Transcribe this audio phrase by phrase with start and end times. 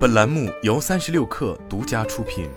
[0.00, 2.48] 本栏目由三十六氪独家出品。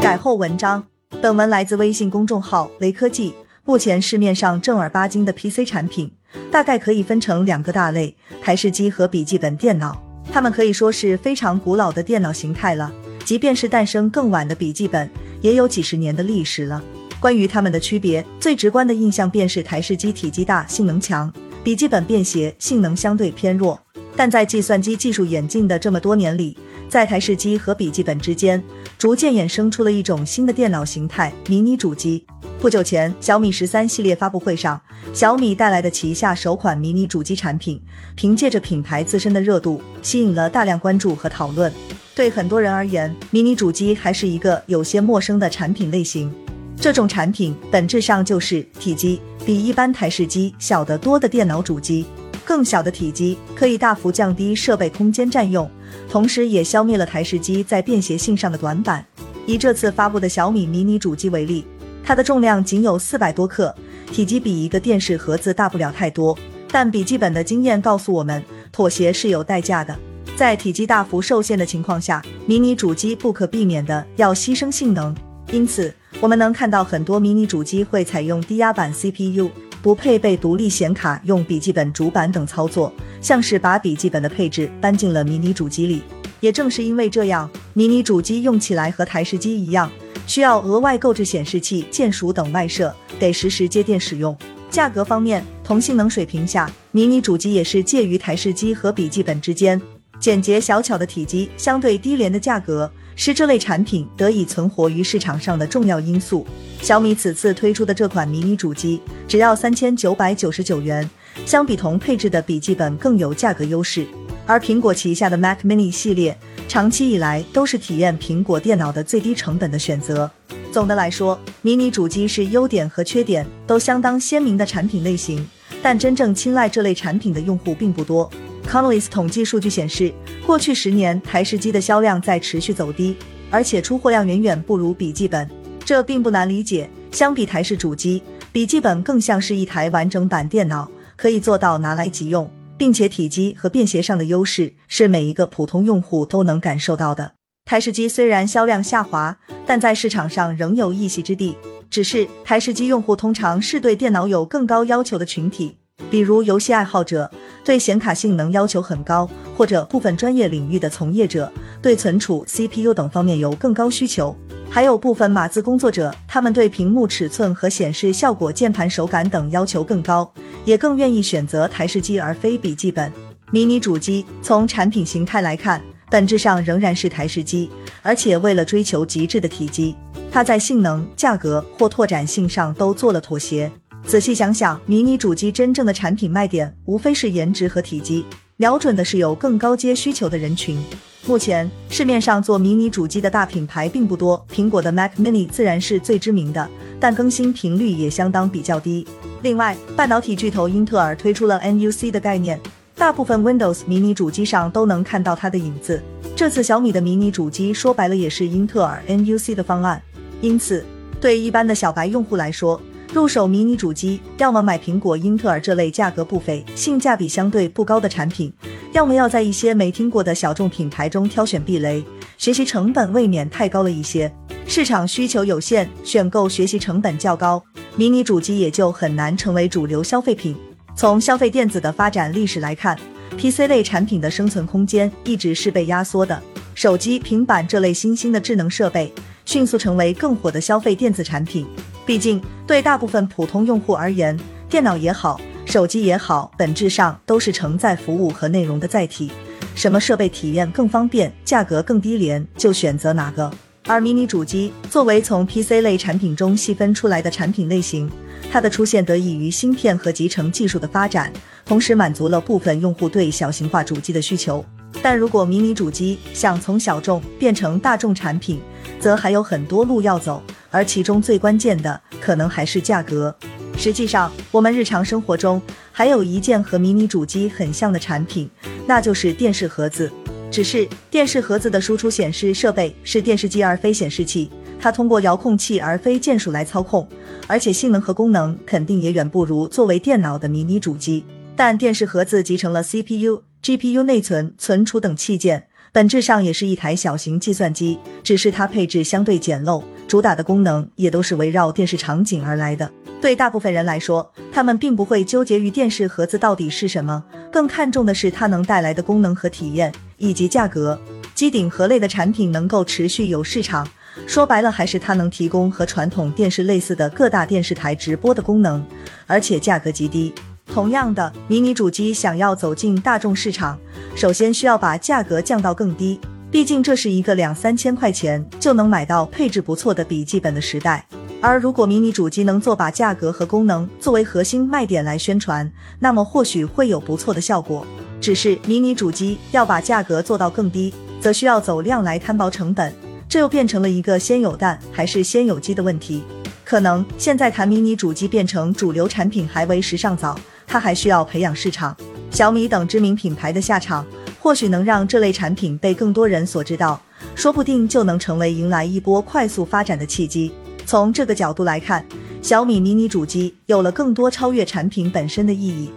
[0.00, 0.82] 改后文章，
[1.20, 3.34] 本文来自微信公众号雷科技。
[3.66, 6.10] 目前市面上正儿八经的 PC 产品，
[6.50, 10.02] 大概可以分成两个大类：台式机和笔记本电脑。
[10.32, 12.90] 它们可以说是非常古老的电脑形态了，
[13.22, 15.10] 即便是诞生更晚的笔记本，
[15.42, 16.82] 也有几十年的历史了。
[17.20, 21.30] 关于它们的区别，最直观的印象便是台式机体积大、性能强，
[21.64, 23.80] 笔记本便携、性能相对偏弱。
[24.14, 26.54] 但在计算机技术演进的这么多年里，
[26.90, 28.62] 在台式机和笔记本之间，
[28.98, 32.22] 逐渐衍生出了一种新的电脑形态——迷你主机。
[32.60, 34.78] 不久前，小米十三系列发布会上，
[35.14, 37.80] 小米带来的旗下首款迷你主机产品，
[38.14, 41.72] 凭借着品牌自身的热度，吸引了大量关注和讨论。
[42.14, 46.30] 对很多人而言，迷你主机还是一个有些陌生的产品类型。
[46.76, 52.06] 这种产品本质上就是体积比一般台式机小得多的电脑主机。
[52.44, 55.70] 更小的体积可以大幅降低设备空间占用，
[56.10, 59.04] 同时也消灭了台式机在便携性上的短板。
[59.46, 61.64] 以这次发布的小米迷你主机为例，
[62.04, 63.74] 它的重量仅有四百多克，
[64.12, 66.36] 体积比一个电视盒子大不了太多。
[66.70, 69.96] 但笔记本的经验告诉我们，妥协是有代价的。
[70.36, 75.14] 在体积大幅受限的情况下，迷你主机不可避免的要牺牲性能，
[75.50, 75.94] 因此。
[76.24, 79.50] 我们能看到很多迷你主机会采用低压版 CPU，
[79.82, 86.02] 不配备独立显卡，用笔记本主板等操作，像是把笔记本的配置搬进了迷你主机里。
[86.40, 89.92] 也正是因为这样，迷你主机用起来和台式机一样，
[90.26, 94.34] 需要额外购置显示器、键鼠等外设，得实时接电使用。
[94.70, 99.78] 价格方面，同性能水平下，迷你主机也是介于台式机和笔记本之间，
[100.24, 102.90] 简洁小巧的体积，相对低廉的价格。
[103.14, 106.46] 是这类产品得以存活于市场上的重要因素。
[106.80, 111.08] 小米此次推出的这款迷你主机只要三千九百九十九元，
[111.44, 114.06] 相比同配置的笔记本更有价格优势。
[114.46, 116.34] 而苹果旗下的 Mac Mini 系列
[116.68, 120.30] 长期以来都是体验苹果电脑的最低成本的选择。
[120.72, 125.46] 总的来说，迷你主机是优点和缺点都相当鲜明的产品类型，
[125.82, 128.30] 但真正青睐这类产品的用户并不多。
[128.66, 130.12] C o n l y s 统计数据显示，
[130.44, 133.16] 过去十年台式机的销量在持续走低，
[133.50, 135.48] 而且出货量远远不如笔记本。
[135.84, 147.32] 这并不难理解，相比台式主机，笔记本更像是一台完整版电脑，可以做到拿来即用，并且体积和便携上的优势是每一个普通用户都能感受到的。
[147.66, 151.56] 台式机虽然销量下滑，但在市场上仍有一席之地。
[151.90, 155.76] 只是台式机用户通常是对电脑有更高要求的群体。
[156.10, 157.30] 比如游戏爱好者
[157.64, 164.36] 对显卡性能要求很高，或者部分专业领域的从业者对存储、CPU 等方面有更高需求，
[164.68, 170.30] 还有部分码字工作者，他们对屏幕尺寸和显示效果、键盘手感等要求更高，
[170.66, 173.10] 也更愿意选择台式机而非笔记本。
[173.50, 177.70] 迷你主机从产品形态来看，本质上仍然是台式机，
[178.02, 179.96] 而且为了追求极致的体积，
[180.30, 183.70] 它在性能、价格或拓展性上都做了妥协。
[184.06, 188.24] 仔细想想，迷你主机真正的产品卖点无非是颜值和体积，
[188.58, 190.78] 瞄准的是有更高阶需求的人群。
[191.26, 196.68] 目前市面上做迷你主机的大品牌并不多，苹果的 Mac Mini 自然是最知名的，
[197.00, 199.06] 但更新频率也相当比较低。
[199.42, 202.60] 另外，半导体巨头英特尔推出了 NUC 的概念，
[202.94, 206.00] 大部分 Windows 迷你主机上都能看到它的影子。
[206.36, 210.00] 这次小米的迷你主机说白了也是英特尔 NUC 的方案，
[210.42, 210.84] 因此
[211.18, 212.78] 对一般的小白用户来说。
[213.14, 218.52] 入手迷你主机，要么买苹果、英特尔这类价格不菲、性价比相对不高的产品，
[218.90, 222.04] 要么要在一些没听过的小众品牌中挑选避雷，
[222.36, 224.28] 学习成本未免太高了一些。
[224.66, 227.62] 市场需求有限，选购学习成本较高，
[227.94, 230.56] 迷你主机也就很难成为主流消费品。
[230.96, 232.98] 从消费电子的发展历史来看
[233.38, 236.42] ，PC 类产品的生存空间一直是被压缩的，
[236.74, 239.12] 手机、平板这类新兴的智能设备
[239.44, 241.64] 迅速成为更火的消费电子产品。
[242.06, 244.38] 毕竟，对大部分普通用户而言，
[244.68, 249.32] 电脑也好，手机也好，本质上都是承载服务和内容的载体。
[249.74, 253.50] 什么设备体验更方便，价格更低廉，就选择哪个。
[253.86, 258.10] 而迷你主机作为从 PC 类产品中细分出来的产品类型，
[258.50, 261.32] 它的出现得益于芯片和集成技术的发展，
[261.64, 264.64] 同时满足了部分用户对小型化主机的需求。
[265.02, 268.60] 但如果迷你主机想从小众变成大众产品，
[269.00, 270.42] 则还有很多路要走。
[270.74, 273.32] 而其中最关键的，可能还是价格。
[273.78, 275.62] 实际上，我们日常生活中
[275.92, 278.50] 还有一件和迷你主机很像的产品，
[278.84, 280.10] 那就是电视盒子。
[280.50, 284.50] 只是电视盒子的输出显示设备是电视机而非显示器，
[284.80, 287.08] 它通过遥控器而非键鼠来操控，
[287.46, 291.24] 而且性能和功能肯定也远不如作为电脑的迷你主机。
[291.54, 299.82] 但电视盒子集成了 CPU、GPU、内存、存储等器件，本质上也是一台小型计算机，只是它配置相对简陋，
[300.14, 302.88] 主打的功能也都是围绕电视场景而来的。
[303.20, 310.96] 对大部分人来说，他们并不会纠结于电视盒子到底是什么，更看重的是它能带来的功能和体验，以及价格。
[311.34, 313.84] 机顶盒类的产品能够持续有市场，
[314.24, 318.86] 说白了还是它能提供和传统电视类似的各大电视台直播的功能，
[319.26, 320.32] 而且价格极低。
[320.72, 323.76] 同样的，迷你主机想要走进大众市场，
[324.14, 326.20] 首先需要把价格降到更低。
[326.54, 331.04] 毕竟这是一个两三千块钱就能买到配置不错的笔记本的时代。
[331.40, 335.68] 而如果迷你主机能做把价格和功能作为核心卖点来宣传，
[335.98, 337.84] 那么或许会有不错的效果。
[338.20, 342.94] 只是迷你主机要把价格做到更低，则需要走量来摊薄成本，
[343.28, 346.22] 这又变成了一个先有蛋还是先有鸡的问题。
[346.64, 350.38] 可能现在谈迷你主机变成主流产品还为时尚早。
[350.68, 351.96] 它还需要培养市场，
[352.30, 354.06] 小米等知名品牌的下场，
[354.44, 357.00] 或许能让这类产品被更多人所知道，
[357.34, 360.52] 说不定就能成为迎来一波快速发展的契机。
[360.84, 362.04] 从这个角度来看，
[362.42, 365.90] 小米迷你主机有了更多超越产品本身的意义。